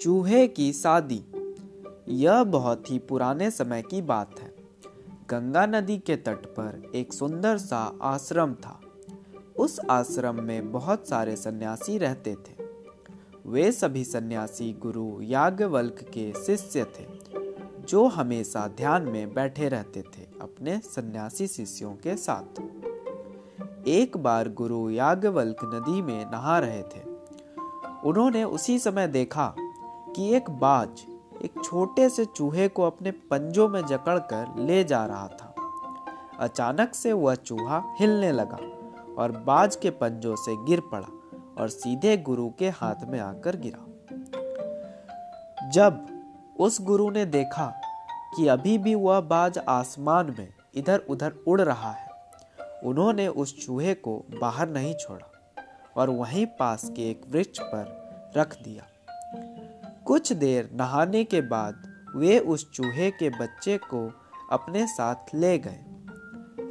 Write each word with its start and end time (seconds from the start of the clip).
चूहे 0.00 0.48
की 0.48 0.72
शादी 0.72 1.24
यह 2.08 2.44
बहुत 2.44 2.90
ही 2.90 2.98
पुराने 2.98 3.50
समय 3.50 3.82
की 3.82 4.02
बात 4.02 4.40
है। 4.40 4.54
गंगा 5.30 5.66
नदी 5.66 5.98
के 5.98 6.16
तट 6.16 6.46
पर 6.46 6.92
एक 6.94 7.12
सुंदर 7.12 7.58
सा 7.58 7.98
आश्रम 8.02 8.54
था। 8.54 8.80
उस 9.58 9.80
आश्रम 9.90 10.42
में 10.42 10.72
बहुत 10.72 11.08
सारे 11.08 11.36
सन्यासी 11.36 11.98
रहते 11.98 12.34
थे। 12.34 12.64
वे 13.46 13.72
सभी 13.72 14.04
सन्यासी 14.04 14.72
गुरु 14.72 15.22
याज्ञवल्क 15.22 15.96
के 16.00 16.32
शिष्य 16.46 16.84
थे, 16.84 17.06
जो 17.88 18.06
हमेशा 18.06 18.68
ध्यान 18.68 19.02
में 19.02 19.34
बैठे 19.34 19.68
रहते 19.68 20.02
थे 20.02 20.26
अपने 20.40 20.78
सन्यासी 20.78 21.46
शिष्यों 21.46 21.92
के 21.92 22.16
साथ। 22.16 22.60
एक 23.88 24.16
बार 24.16 24.48
गुरु 24.48 24.90
याज्ञवल्क 24.90 25.56
नदी 25.64 26.02
में 26.02 26.30
नहा 26.30 26.58
रहे 26.58 26.82
थे। 26.82 27.10
उन्होंने 28.04 28.44
उसी 28.44 28.78
समय 28.78 29.08
देखा 29.08 29.54
कि 30.16 30.34
एक 30.36 30.50
बाज 30.50 31.02
एक 31.44 31.62
छोटे 31.64 32.08
से 32.08 32.24
चूहे 32.24 32.68
को 32.68 32.82
अपने 32.82 33.10
पंजों 33.30 33.68
में 33.68 33.84
जकड़कर 33.86 34.54
ले 34.58 34.82
जा 34.84 35.04
रहा 35.06 35.28
था। 35.28 35.54
अचानक 36.38 36.94
से 36.94 37.12
वह 37.12 37.34
चूहा 37.34 37.82
हिलने 38.00 38.32
लगा 38.32 38.58
और 39.18 39.32
बाज 39.46 39.76
के 39.76 39.90
पंजों 39.90 40.34
से 40.36 40.56
गिर 40.66 40.80
पड़ा 40.92 41.08
और 41.58 41.68
सीधे 41.68 42.16
गुरु 42.16 42.48
के 42.58 42.68
हाथ 42.70 43.04
में 43.08 43.18
आकर 43.20 43.56
गिरा। 43.56 43.86
जब 45.70 46.06
उस 46.60 46.80
गुरु 46.82 47.10
ने 47.10 47.24
देखा 47.26 47.66
कि 48.36 48.46
अभी 48.48 48.76
भी 48.78 48.94
वह 48.94 49.20
बाज 49.20 49.58
आसमान 49.58 50.34
में 50.38 50.48
इधर 50.74 50.98
उधर 51.10 51.34
उड़ 51.46 51.60
रहा 51.60 51.90
है, 51.90 52.08
उन्होंने 52.84 53.28
उस 53.28 53.66
चूहे 53.66 53.94
को 53.94 54.22
बाहर 54.40 54.68
नहीं 54.68 54.94
छोड़ा 54.94 55.28
और 55.96 56.10
वहीं 56.10 56.46
पास 56.58 56.88
के 56.96 57.10
एक 57.10 57.22
वृक्ष 57.30 57.60
पर 57.60 58.32
रख 58.36 58.54
दिया। 58.62 58.86
कुछ 60.06 60.32
देर 60.32 60.70
नहाने 60.72 61.24
के 61.24 61.40
बाद 61.40 61.94
वे 62.16 62.38
उस 62.38 62.70
चूहे 62.70 63.10
के 63.10 63.28
बच्चे 63.30 63.78
को 63.78 64.12
अपने 64.52 64.86
साथ 64.86 65.34
ले 65.34 65.58
गए। 65.58 65.84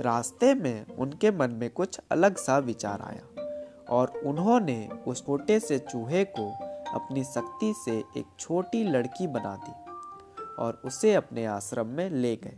रास्ते 0.01 0.55
में 0.55 0.85
उनके 0.87 1.31
मन 1.31 1.51
में 1.51 1.69
कुछ 1.69 1.99
अलग 2.11 2.37
सा 2.37 2.57
विचार 2.57 3.01
आया 3.01 3.43
और 3.89 4.07
उन्होंने 4.25 4.89
उस 5.07 5.25
छोटे 5.25 5.59
से 5.59 5.79
चूहे 5.79 6.23
को 6.23 6.51
अपनी 6.95 7.23
शक्ति 7.23 7.73
से 7.85 8.03
एक 8.17 8.25
छोटी 8.39 8.83
लड़की 8.83 9.27
बना 9.27 9.55
दी 9.55 9.91
और 10.59 10.81
उसे 10.85 11.13
अपने 11.13 11.45
आश्रम 11.45 11.87
में 11.87 12.09
ले 12.09 12.35
गए। 12.35 12.57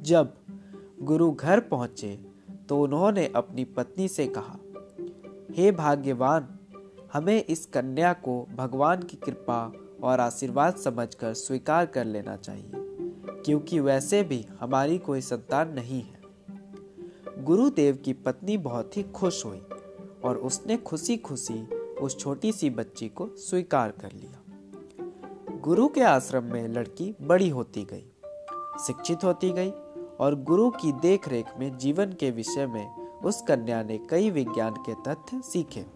जब 0.00 0.34
गुरु 1.02 1.32
घर 1.32 1.60
पहुँचे 1.60 2.26
तो 2.68 2.82
उन्होंने 2.82 3.32
अपनी 3.36 3.64
पत्नी 3.64 4.08
से 4.08 4.26
कहा, 4.26 4.58
हे 5.56 5.66
hey 5.66 5.78
भाग्यवान 5.78 6.55
हमें 7.16 7.44
इस 7.44 7.64
कन्या 7.66 8.12
को 8.12 8.32
भगवान 8.56 9.02
की 9.02 9.16
कृपा 9.16 9.60
और 10.02 10.20
आशीर्वाद 10.20 10.76
समझकर 10.76 11.32
स्वीकार 11.34 11.86
कर 11.86 12.04
लेना 12.04 12.36
चाहिए, 12.36 12.72
क्योंकि 13.44 13.78
वैसे 13.80 14.22
भी 14.22 14.44
हमारी 14.60 14.98
कोई 14.98 15.20
संतान 15.20 15.72
नहीं 15.72 16.02
है। 16.02 17.44
गुरुदेव 17.44 17.98
की 18.04 18.12
पत्नी 18.12 18.56
बहुत 18.58 18.96
ही 18.96 19.02
खुश 19.14 19.44
हुई 19.46 19.62
और 20.24 20.36
उसने 20.36 20.76
खुशी 20.76 21.16
खुशी 21.16 21.62
उस 22.02 22.18
छोटी 22.18 22.52
सी 22.52 22.70
बच्ची 22.70 23.08
को 23.08 23.28
स्वीकार 23.38 23.94
कर 24.00 24.12
लिया। 24.12 25.54
गुरु 25.60 25.88
के 25.88 26.02
आश्रम 26.02 26.44
में 26.44 26.68
लड़की 26.68 27.14
बड़ी 27.22 27.48
होती 27.48 27.84
गई, 27.84 28.06
शिक्षित 28.86 29.24
होती 29.24 29.52
गई 29.52 29.70
और 30.20 30.42
गुरु 30.44 30.70
की 30.70 30.92
देखरेख 30.92 31.58
में 31.58 31.76
जीवन 31.78 32.12
के 32.12 32.30
विषय 32.30 32.66
में 32.66 32.86
उस 33.24 33.42
कन्या 33.48 33.82
ने 33.82 33.98
कई 34.10 34.30
विज्ञान 34.30 34.74
के 34.80 34.94
तथ्य 35.04 35.40
सीखे। 35.44 35.86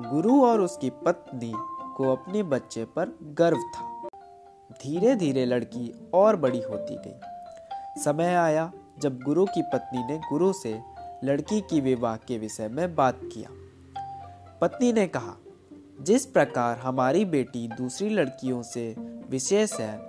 गुरु 0.00 0.44
और 0.44 0.60
उसकी 0.60 0.90
पत्नी 0.90 1.52
को 1.96 2.12
अपने 2.12 2.42
बच्चे 2.42 2.84
पर 2.84 3.18
गर्व 3.22 3.56
था। 3.56 4.08
धीरे 4.72 5.14
धीरे 5.14 5.46
लड़की 5.46 6.10
और 6.14 6.36
बड़ी 6.36 6.62
होती 6.62 6.96
गई। 6.96 7.20
समय 8.04 8.34
आया 8.34 8.72
जब 8.98 9.20
गुरु 9.20 9.44
की 9.44 9.62
पत्नी 9.62 10.04
ने 10.04 10.18
गुरु 10.18 10.52
से 10.52 10.82
लड़की 11.24 11.60
की 11.60 11.80
विवाह 11.80 12.16
के 12.16 12.38
विषय 12.38 12.68
में 12.68 12.94
बात 12.94 13.20
किया। 13.22 13.48
पत्नी 14.60 14.92
ने 14.92 15.06
कहा, 15.06 15.34
जिस 16.00 16.26
प्रकार 16.26 16.78
हमारी 16.78 17.24
बेटी 17.24 17.68
दूसरी 17.68 18.08
लड़कियों 18.08 18.62
से 18.62 18.96
विशेष 19.30 19.72
है, 19.72 20.00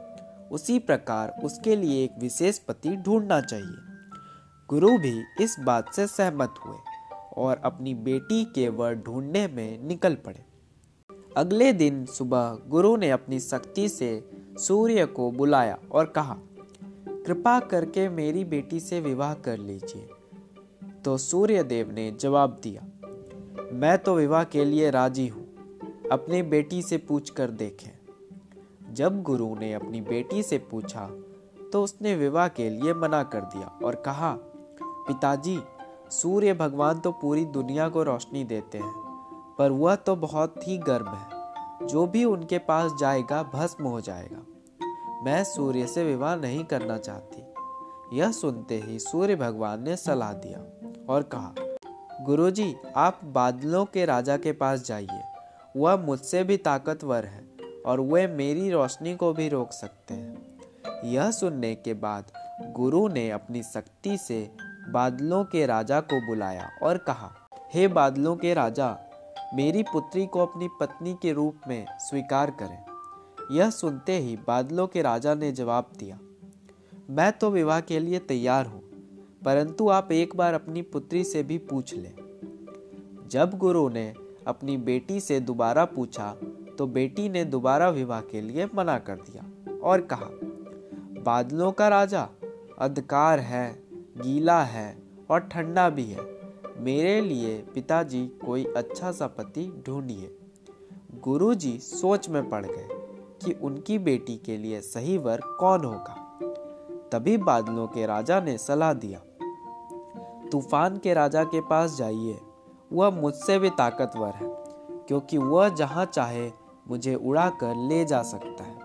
उसी 0.52 0.80
प्रकार 0.80 1.40
उसके 1.44 1.76
लिए 1.76 2.04
एक 2.04 2.12
विशेष 2.20 2.60
पति 2.60 2.96
ढूंढना 2.96 3.42
चाहिए। 3.42 3.78
गुरु 4.70 4.98
भी 4.98 5.24
इस 5.42 5.56
बात 5.60 5.94
से 5.94 6.08
सहमत 6.08 6.54
हुए। 6.66 6.93
और 7.38 7.62
अपनी 7.66 7.94
बेटी 7.96 8.44
के 8.46 8.68
वर 8.70 8.96
ढूँढने 8.96 9.48
में 9.48 9.88
निकल 9.88 10.16
पड़े। 10.16 10.44
अगले 11.38 11.72
दिन 11.74 12.06
सुबह 12.06 12.58
गुरु 12.68 12.96
ने 12.98 13.10
अपनी 13.12 13.40
शक्ति 13.40 13.88
से 13.90 14.10
सूर्य 14.60 15.06
को 15.06 15.30
बुलाया 15.32 15.78
और 15.92 16.06
कहा, 16.08 16.38
कृपा 17.26 17.60
करके 17.60 18.08
मेरी 18.10 18.44
बेटी 18.46 18.80
से 18.80 19.00
विवाह 19.02 19.34
कर 19.36 19.58
लीजिए। 19.58 20.08
तो 21.06 21.18
सूर्य 21.18 21.64
देव 21.64 21.92
ने 21.92 22.12
जवाब 22.12 22.60
दिया, 22.64 22.82
मैं 23.74 23.98
तो 23.98 24.16
विवाह 24.16 24.44
के 24.44 24.66
लिए 24.66 24.90
राज़ी 24.90 25.28
हूँ, 25.28 25.46
अपनी 26.12 26.42
बेटी 26.44 26.82
से 26.82 26.98
पूछ 27.00 27.30
कर 27.30 27.52
देखें। 27.52 27.92
जब 28.94 29.22
गुरु 29.24 29.54
ने 29.56 29.74
अपनी 29.74 30.02
बेटी 30.04 30.44
से 30.44 30.58
पूछा 30.72 31.10
तो 31.74 31.84
उसने 31.84 32.16
विवाह 32.16 32.48
के 32.48 32.70
लिए 32.70 32.94
मना 32.94 33.22
कर 33.26 33.42
दिया 33.44 33.68
और 33.84 33.96
कहा, 34.06 34.32
पिताजी 34.80 35.56
सूर्य 36.14 36.54
भगवान 36.54 37.00
तो 37.00 37.12
पूरी 37.12 37.46
दुनिया 37.46 37.90
को 37.90 38.04
रोशनी 38.04 38.44
देते 38.44 38.78
हैं, 38.78 38.94
पर 39.58 39.72
वह 39.72 39.96
तो 39.96 40.16
बहुत 40.16 40.68
ही 40.68 40.78
गर्म 40.78 41.08
है। 41.08 41.88
जो 41.88 42.06
भी 42.08 42.26
उनके 42.26 42.58
पास 42.58 42.92
जाएगा, 43.00 43.42
भस्म 43.44 43.84
हो 43.84 44.02
जाएगा। 44.02 44.42
मैं 45.26 45.44
सूर्य 45.44 45.88
से 45.88 46.04
विवाह 46.04 46.36
नहीं 46.36 46.64
करना 46.64 46.98
चाहती। 46.98 48.18
यह 48.18 48.32
सुनते 48.32 48.80
ही 48.80 49.00
सूर्य 49.00 49.36
भगवान 49.36 49.84
ने 49.84 49.96
सलाह 49.96 50.34
दिया 50.34 50.60
और 51.14 51.24
कहा, 51.24 51.54
गुरुजी, 52.22 52.76
आप 52.96 53.20
बादलों 53.24 53.86
के 53.86 54.06
राजा 54.06 54.38
के 54.38 54.52
पास 54.52 54.86
जाइए। 54.86 55.22
वह 55.78 55.96
मुझसे 55.96 56.44
भी 56.44 56.58
ताकतवर 56.58 57.26
है 57.26 57.44
और 57.86 58.00
वह 58.00 58.28
मेरी 58.28 58.70
रोशनी 58.72 59.16
को 59.16 59.34
भी 59.34 59.50
रोक 59.50 59.72
सकते 59.72 60.14
हैं। 60.14 60.38
यह 61.06 61.32
सुनने 61.32 61.76
के 61.76 61.94
बाद 61.94 62.32
गुरु 62.74 63.08
ने 63.08 63.30
अपनी 63.32 63.64
शक्ति 63.64 64.18
से 64.18 64.50
बादलों 64.90 65.44
के 65.44 65.66
राजा 65.66 66.00
को 66.00 66.28
बुलाया 66.28 66.70
और 66.84 66.98
कहा, 66.98 67.34
हे 67.74 67.84
hey 67.84 67.96
बादलों 67.96 68.36
के 68.36 68.54
राजा, 68.54 68.98
मेरी 69.54 69.84
पुत्री 69.84 70.26
को 70.26 70.40
अपनी 70.40 70.68
पत्नी 70.80 71.14
के 71.22 71.34
रूप 71.34 71.56
में 71.68 71.86
स्वीकार 71.92 72.52
करें। 72.52 72.84
यह 73.52 73.70
सुनते 73.70 74.18
ही 74.18 74.36
बादलों 74.48 74.88
के 74.88 75.02
राजा 75.02 75.36
ने 75.36 75.52
जवाब 75.52 75.92
दिया, 76.00 76.20
मैं 77.10 77.32
तो 77.32 77.50
विवाह 77.50 77.80
के 77.80 78.00
लिए 78.00 78.20
तैयार 78.20 78.66
हूँ, 78.66 78.82
परंतु 79.46 79.90
आप 79.90 80.12
एक 80.12 80.36
बार 80.36 80.54
अपनी 80.54 80.82
पुत्री 80.82 81.24
से 81.24 81.44
भी 81.44 81.58
पूछ 81.58 81.94
लें। 81.94 82.14
जब 83.28 83.58
गुरु 83.58 83.90
ने 83.90 84.14
अपनी 84.48 84.78
बेटी 84.78 85.20
से 85.20 85.40
दोबारा 85.40 85.86
पूछा 85.86 86.36
तो 86.78 86.88
बेटी 86.88 87.30
ने 87.30 87.46
दोबारा 87.46 87.90
विवाह 87.90 88.22
के 88.22 88.42
लिए 88.42 88.70
मना 88.76 89.00
कर 89.00 89.16
दिया 89.16 89.46
और 89.84 90.02
कहा, 90.02 90.30
बादलों 91.24 91.72
का 91.72 91.88
राजा, 91.88 92.30
अधिकार 92.80 93.40
है 93.40 93.83
गीला 94.16 94.62
है 94.64 94.96
और 95.30 95.40
ठंडा 95.42 95.90
भी 95.90 96.04
है। 96.06 96.32
मेरे 96.78 97.20
लिए 97.22 97.58
पिताजी 97.74 98.26
कोई 98.46 98.64
अच्छा 98.78 99.12
सा 99.12 99.28
पति 99.28 99.66
ढूंढिए। 99.88 100.36
गुरुजी 101.24 101.78
सोच 101.80 102.30
में 102.30 102.50
पड़ 102.50 102.66
गए 102.66 102.88
कि 103.44 103.54
उनकी 103.64 103.98
बेटी 104.00 104.36
के 104.38 104.58
लिए 104.58 104.82
सही 104.82 105.18
वर 105.18 105.42
कौन 105.60 105.86
होगा। 105.86 106.20
तभी 107.12 107.38
बादलों 107.38 107.88
के 107.88 108.06
राजा 108.06 108.40
ने 108.42 108.58
सलाह 108.58 108.94
दिया, 108.94 109.20
तूफ़ान 110.52 110.98
के 110.98 111.14
राजा 111.14 111.44
के 111.44 111.62
पास 111.62 111.98
जाइए। 111.98 112.40
वह 112.94 113.10
मुझसे 113.12 113.58
भी 113.60 113.70
ताकतवर 113.70 114.34
है, 114.34 114.48
क्योंकि 115.08 115.38
वह 115.38 115.70
जहाँ 115.70 116.06
चाहे 116.06 116.52
मुझे 116.88 117.16
उड़ाकर 117.16 117.76
ले 117.90 118.04
जा 118.06 118.22
सकता 118.24 118.64
है। 118.64 118.82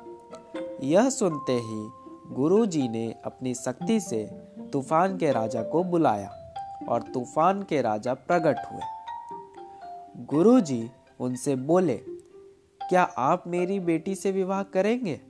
यह 0.83 1.09
सुनते 1.11 1.53
ही 1.53 1.89
गुरुजी 2.35 2.89
ने 2.89 3.11
अपनी 3.25 3.55
शक्ति 3.55 4.01
से 4.01 4.25
तूफ़ान 4.73 5.17
के 5.19 5.33
राजा 5.33 5.63
को 5.63 5.85
बुलाया 5.85 6.29
और 6.89 7.03
तूफ़ान 7.03 7.63
के 7.63 7.83
राजा 7.83 8.15
प्रकट 8.15 8.59
हुए। 8.73 8.81
गुरुजी 10.27 10.91
उनसे 11.21 11.57
बोले, 11.57 11.97
क्या 12.81 13.03
आप 13.03 13.45
मेरी 13.47 13.81
बेटी 13.81 14.15
से 14.15 14.33
विवाह 14.33 14.63
करेंगे? 14.63 15.21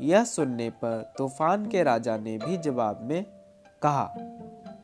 यह 0.00 0.24
सुनने 0.24 0.70
पर 0.70 1.12
तूफ़ान 1.18 1.66
के 1.66 1.82
राजा 1.82 2.16
ने 2.16 2.38
भी 2.38 2.56
जवाब 2.56 3.00
में 3.02 3.24
कहा, 3.82 4.04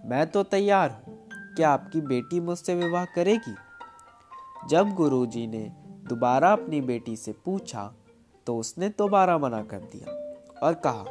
मैं 0.04 0.26
तो 0.26 0.42
तैयार 0.42 0.90
हूँ। 0.90 1.16
क्या 1.56 1.70
आपकी 1.70 2.00
बेटी 2.00 2.40
मुझसे 2.40 2.74
विवाह 2.74 3.04
करेगी? 3.04 3.54
जब 4.68 4.94
गुरुजी 4.94 5.46
ने 5.46 5.70
दोबारा 6.08 6.52
अपनी 6.52 6.80
बेटी 6.80 7.16
से 7.16 7.32
पूछा 7.44 7.92
तो 8.46 8.56
उसने 8.56 8.88
दोबारा 8.88 9.38
मना 9.38 9.62
कर 9.62 9.78
दिया 9.78 10.12
और 10.62 10.74
कहा 10.74 11.04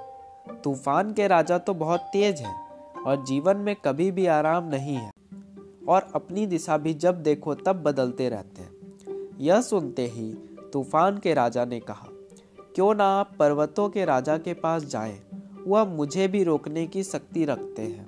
तूफ़ान 0.64 1.14
के 1.14 1.28
राजा 1.28 1.58
तो 1.58 1.74
बहुत 1.74 2.10
तेज 2.14 2.42
है 2.42 2.56
और 3.06 3.24
जीवन 3.26 3.58
में 3.58 3.76
कभी 3.76 4.10
भी 4.12 4.26
आराम 4.26 4.68
नहीं 4.68 4.96
है। 4.96 5.12
और 5.90 6.08
अपनी 6.16 6.46
दिशा 6.48 6.78
भी 6.78 6.94
जब 6.96 7.22
देखो 7.24 7.54
तब 7.56 7.82
बदलते 7.84 8.30
रहते 8.30 8.62
हैं। 8.62 9.28
यह 9.40 9.62
सुनते 9.62 10.06
ही 10.08 10.32
तूफ़ान 10.74 11.18
के 11.18 11.34
राजा 11.34 11.66
ने 11.66 11.80
कहा, 11.80 12.08
क्यों 12.76 12.94
ना 12.96 13.06
आप 13.10 13.36
पर्वतों 13.40 13.88
के 13.90 14.06
राजा 14.06 14.38
के 14.38 14.54
पास 14.54 14.84
जाएँ? 14.86 15.20
वह 15.68 15.86
मुझे 15.86 16.28
भी 16.28 16.44
रोकने 16.44 16.86
की 16.88 17.04
शक्ति 17.04 17.46
रखते 17.46 17.82
हैं। 17.82 18.08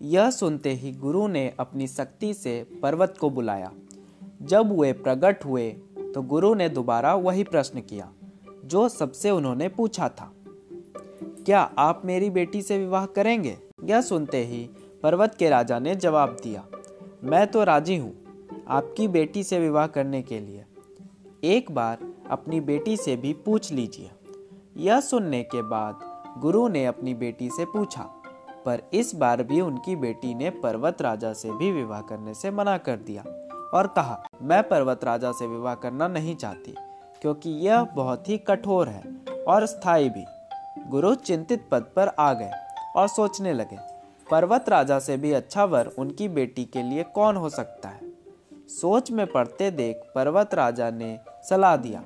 यह 0.00 0.30
सुनते 0.30 0.72
ही 0.72 0.92
गुरु 0.92 1.26
ने 1.28 1.52
अपनी 1.60 1.86
शक्ति 1.88 2.32
से 2.34 2.62
पर्वत 2.82 3.14
को 3.20 3.30
बुलाया। 3.30 3.70
जब 4.42 4.78
वे 4.80 4.92
प्रकट 4.92 5.44
हुए 5.44 5.70
तो 6.14 6.22
गुरु 6.22 6.54
ने 6.54 6.68
दोबारा 6.68 7.14
वही 7.16 7.44
प्रश्न 7.44 7.80
किया, 7.80 8.10
जो 8.64 8.88
सबसे 8.88 9.30
उन्होंने 9.30 9.68
पूछा 9.68 10.08
था। 10.10 10.32
क्या 11.46 11.60
आप 11.78 12.02
मेरी 12.04 12.28
बेटी 12.30 12.60
से 12.62 12.78
विवाह 12.78 13.04
करेंगे? 13.06 13.56
यह 13.84 14.00
सुनते 14.00 14.44
ही 14.44 14.68
पर्वत 15.02 15.34
के 15.34 15.48
राजा 15.48 15.78
ने 15.78 15.94
जवाब 15.94 16.36
दिया, 16.42 16.64
मैं 17.24 17.46
तो 17.46 17.62
राज़ी 17.64 17.96
हूँ 17.96 18.12
आपकी 18.68 19.06
बेटी 19.08 19.42
से 19.44 19.58
विवाह 19.58 19.86
करने 19.86 20.22
के 20.22 20.40
लिए। 20.40 20.64
एक 21.46 21.70
बार 21.70 21.98
अपनी 22.30 22.60
बेटी 22.60 22.96
से 22.96 23.14
भी 23.16 23.32
पूछ 23.44 23.72
लीजिए। 23.72 24.10
यह 24.76 25.00
सुनने 25.00 25.42
के 25.44 25.62
बाद 25.62 26.00
गुरु 26.40 26.66
ने 26.68 26.84
अपनी 26.86 27.14
बेटी 27.14 27.48
से 27.50 27.64
पूछा, 27.64 28.02
पर 28.66 28.82
इस 28.94 29.14
बार 29.14 29.42
भी 29.42 29.60
उनकी 29.60 29.96
बेटी 29.96 30.34
ने 30.34 30.50
पर्वत 30.58 31.02
राजा 31.02 31.32
से 31.32 31.52
भी 31.52 31.70
विवाह 31.72 32.00
करने 32.00 32.34
से 32.34 32.50
मना 32.50 32.76
कर 32.78 32.96
दिया 32.96 33.22
और 33.74 33.86
कहा, 33.86 34.22
मैं 34.42 34.62
पर्वत 34.68 35.04
राजा 35.04 35.32
से 35.32 35.46
विवाह 35.46 35.74
करना 35.76 36.08
नहीं 36.08 36.34
चाहती, 36.36 36.74
क्योंकि 37.22 37.50
यह 37.66 37.82
बहुत 37.94 38.28
ही 38.28 38.38
कठोर 38.40 38.88
है 38.88 39.02
और 39.48 39.66
स्थायी 39.66 40.08
भी। 40.08 40.24
गुरु 40.86 41.14
चिंतित 41.16 41.68
पद 41.70 41.84
पर 41.96 42.08
आ 42.10 42.32
गए 42.32 42.50
और 42.96 43.08
सोचने 43.08 43.52
लगे, 43.52 43.76
पर्वत 44.26 44.68
राजा 44.68 44.98
से 44.98 45.16
भी 45.16 45.32
अच्छा 45.32 45.64
वर 45.64 45.90
उनकी 45.98 46.28
बेटी 46.28 46.64
के 46.64 46.82
लिए 46.82 47.02
कौन 47.14 47.36
हो 47.36 47.48
सकता 47.50 47.88
है? 47.88 48.10
सोच 48.70 49.10
में 49.10 49.26
पड़ते 49.26 49.70
देख 49.70 50.02
पर्वत 50.14 50.54
राजा 50.54 50.90
ने 50.90 51.18
सलाह 51.48 51.76
दिया, 51.76 52.02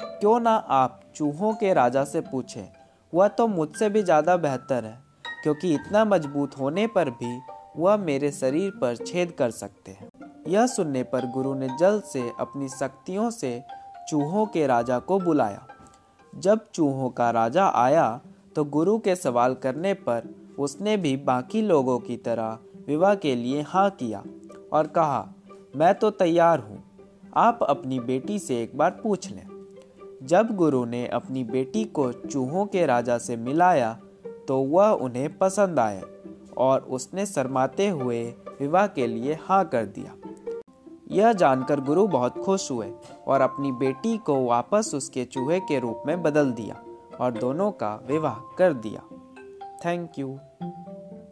क्यों 0.00 0.38
ना 0.40 0.54
आप 0.54 1.00
चूहों 1.14 1.52
के 1.54 1.72
राजा 1.74 2.04
से 2.04 2.20
पूछें? 2.22 2.68
वह 3.12 3.28
तो 3.28 3.46
मुझसे 3.48 3.88
भी 3.88 4.02
ज़्यादा 4.02 4.36
बेहतर 4.36 4.84
है, 4.84 4.98
क्योंकि 5.42 5.74
इतना 5.74 6.04
मज़बूत 6.04 6.58
होने 6.58 6.86
पर 6.86 7.10
भी 7.12 7.38
वह 7.76 7.96
मेरे 7.96 8.30
शरीर 8.32 8.70
पर 8.80 8.96
छेद 8.96 9.32
कर 9.32 9.50
सकते 9.50 9.90
हैं। 9.92 10.08
यह 10.48 10.66
सुनने 10.66 11.02
पर 11.02 11.26
गुरु 11.26 11.54
ने 11.54 11.68
जल्द 11.80 12.02
से 12.02 12.20
अपनी 12.40 12.68
शक्तियों 12.68 13.30
से 13.30 13.60
चूहों 14.08 14.46
के 14.46 14.66
राजा 14.66 14.98
को 14.98 15.18
बुलाया। 15.18 15.66
जब 16.32 16.66
चूहों 16.74 17.08
का 17.10 17.30
राजा 17.30 17.66
आया 17.76 18.20
तो 18.56 18.64
गुरु 18.66 18.98
के 18.98 19.14
सवाल 19.16 19.54
करने 19.54 19.94
पर 19.94 20.28
उसने 20.58 20.96
भी 20.96 21.16
बाकी 21.16 21.62
लोगों 21.62 21.98
की 21.98 22.16
तरह 22.16 22.58
विवाह 22.88 23.14
के 23.14 23.34
लिए 23.36 23.62
हाँ 23.62 23.88
किया 23.90 24.22
और 24.72 24.86
कहा, 24.86 25.26
मैं 25.76 25.94
तो 25.94 26.10
तैयार 26.10 26.58
हूँ, 26.58 26.82
आप 27.36 27.58
अपनी 27.62 28.00
बेटी 28.00 28.38
से 28.38 28.62
एक 28.62 28.76
बार 28.78 28.90
पूछ 29.02 29.30
लें। 29.30 29.46
जब 30.22 30.54
गुरु 30.56 30.84
ने 30.84 31.06
अपनी 31.08 31.44
बेटी 31.44 31.84
को 31.84 32.10
चूहों 32.12 32.64
के 32.66 32.86
राजा 32.86 33.18
से 33.18 33.36
मिलाया 33.36 33.92
तो 34.48 34.58
वह 34.64 34.90
उन्हें 34.98 35.36
पसंद 35.38 35.78
आए 35.78 36.02
और 36.56 36.80
उसने 36.90 37.26
शर्माते 37.26 37.88
हुए 37.88 38.24
विवाह 38.60 38.86
के 38.86 39.06
लिए 39.06 39.38
हाँ 39.42 39.64
कर 39.64 39.84
दिया। 39.86 40.14
यह 41.12 41.32
जानकर 41.32 41.80
गुरु 41.80 42.06
बहुत 42.06 42.38
खुश 42.38 42.70
हुए 42.70 42.92
और 43.26 43.40
अपनी 43.40 43.72
बेटी 43.72 44.16
को 44.18 44.44
वापस 44.44 44.92
उसके 44.94 45.24
चूहे 45.24 45.60
के 45.60 45.78
रूप 45.78 46.02
में 46.06 46.22
बदल 46.22 46.52
दिया 46.52 46.82
और 47.20 47.32
दोनों 47.32 47.70
का 47.70 47.94
विवाह 48.06 48.34
कर 48.58 48.72
दिया। 48.72 49.02
Thank 49.84 50.18
you 50.18 50.38